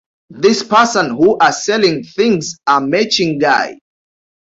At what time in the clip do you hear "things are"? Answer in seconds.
2.03-2.81